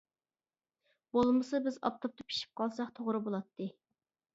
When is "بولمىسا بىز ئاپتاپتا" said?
1.19-2.29